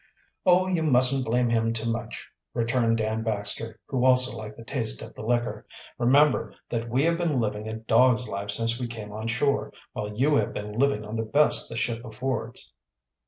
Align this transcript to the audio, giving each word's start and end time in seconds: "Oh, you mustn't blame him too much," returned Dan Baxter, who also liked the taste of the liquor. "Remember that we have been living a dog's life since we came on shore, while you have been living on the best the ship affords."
"Oh, 0.47 0.65
you 0.65 0.81
mustn't 0.81 1.25
blame 1.25 1.49
him 1.49 1.73
too 1.73 1.87
much," 1.91 2.27
returned 2.55 2.97
Dan 2.97 3.21
Baxter, 3.21 3.79
who 3.85 4.03
also 4.03 4.35
liked 4.35 4.57
the 4.57 4.63
taste 4.65 4.99
of 5.03 5.13
the 5.13 5.21
liquor. 5.21 5.67
"Remember 5.99 6.55
that 6.71 6.89
we 6.89 7.03
have 7.03 7.19
been 7.19 7.39
living 7.39 7.67
a 7.67 7.75
dog's 7.75 8.27
life 8.27 8.49
since 8.49 8.79
we 8.79 8.87
came 8.87 9.11
on 9.11 9.27
shore, 9.27 9.71
while 9.93 10.11
you 10.11 10.37
have 10.37 10.53
been 10.53 10.73
living 10.79 11.05
on 11.05 11.17
the 11.17 11.23
best 11.23 11.69
the 11.69 11.75
ship 11.77 12.03
affords." 12.03 12.73